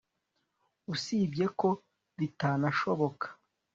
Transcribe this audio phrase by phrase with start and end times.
[0.93, 1.69] usibye ko
[2.17, 3.27] bitanashoboka